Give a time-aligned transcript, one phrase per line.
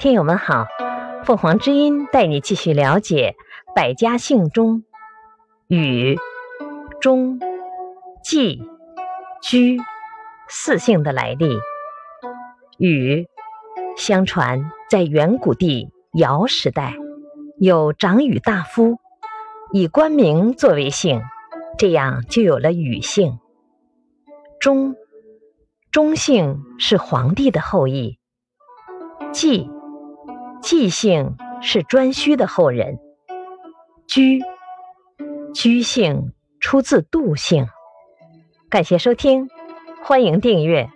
[0.00, 0.66] 听友们好，
[1.26, 3.36] 凤凰之音带你继续了解
[3.76, 4.82] 百家姓中
[5.66, 6.16] 禹、
[7.02, 7.38] 钟、
[8.24, 8.62] 季、
[9.42, 9.78] 居
[10.48, 11.58] 四姓的来历。
[12.78, 13.26] 禹，
[13.94, 16.94] 相传在远古地尧时代，
[17.58, 18.96] 有长禹大夫，
[19.70, 21.20] 以官名作为姓，
[21.76, 23.38] 这样就有了禹姓。
[24.58, 24.96] 钟，
[25.92, 28.18] 钟姓是皇帝的后裔。
[29.30, 29.70] 季。
[30.62, 32.98] 季姓是颛顼的后人，
[34.06, 34.40] 居
[35.54, 37.66] 居姓出自杜姓。
[38.68, 39.48] 感谢收听，
[40.02, 40.90] 欢迎订阅。